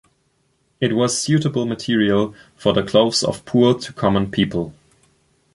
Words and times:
It 0.79 0.95
was 0.95 1.21
suitable 1.21 1.67
material 1.67 2.33
for 2.55 2.73
the 2.73 2.81
clothes 2.81 3.21
of 3.21 3.45
poor 3.45 3.77
to 3.77 3.93
common 3.93 4.31
people. 4.31 4.73